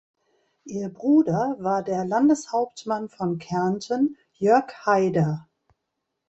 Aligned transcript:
Ihr 0.65 0.89
Bruder 0.89 1.57
war 1.59 1.83
der 1.83 2.05
Landeshauptmann 2.05 3.07
von 3.07 3.37
Kärnten, 3.37 4.17
Jörg 4.33 4.73
Haider. 4.87 5.47